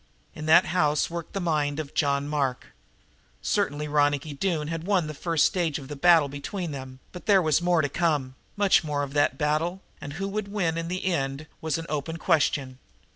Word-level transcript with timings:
In 0.33 0.47
that 0.47 0.65
house 0.73 1.11
worked 1.11 1.33
the 1.33 1.39
mind 1.39 1.79
of 1.79 1.93
John 1.93 2.27
Mark. 2.27 2.73
Certainly 3.43 3.87
Ronicky 3.87 4.33
Doone 4.33 4.67
had 4.67 4.83
won 4.83 5.05
the 5.05 5.13
first 5.13 5.45
stage 5.45 5.77
of 5.77 5.89
the 5.89 5.95
battle 5.95 6.27
between 6.27 6.71
them, 6.71 6.97
but 7.11 7.27
there 7.27 7.39
was 7.39 7.61
more 7.61 7.83
to 7.83 7.87
come 7.89 8.33
much 8.57 8.83
more 8.83 9.03
of 9.03 9.13
that 9.13 9.37
battle 9.37 9.83
and 10.01 10.13
who 10.13 10.27
would 10.27 10.47
win 10.47 10.75
in 10.75 10.87
the 10.87 11.05
end 11.05 11.45
was 11.61 11.77
an 11.77 11.85
open 11.87 12.17
question. 12.17 12.79